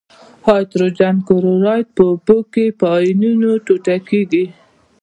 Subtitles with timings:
[0.45, 4.45] هایدروجن کلوراید په اوبو کې په آیونونو ټوټه کیږي.